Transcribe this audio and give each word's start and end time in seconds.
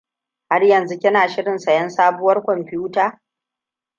Har 0.49 0.63
yanzu 0.63 0.95
kina 1.01 1.27
shirin 1.27 1.57
sayen 1.59 1.89
sabuwar 1.91 2.43
kwamfuta? 2.43 3.21